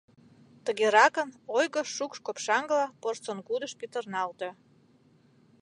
Тыгеракын 0.65 1.29
ойго 1.57 1.81
шукш-копшаҥгыла 1.95 2.85
порсынгудыш 3.01 3.71
пӱтырналте. 3.79 4.49